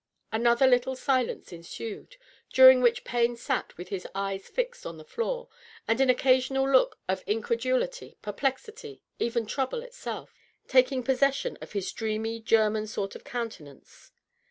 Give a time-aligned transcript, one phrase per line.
[0.31, 2.17] Another little silence ensued,
[2.51, 5.47] during which Payne sat with his eyes fixed on the floor
[5.87, 10.33] and an occasional look of incredulity, perplexity, even trouble itself,
[10.67, 14.11] taking possession of his dreamy, German sort of countenance.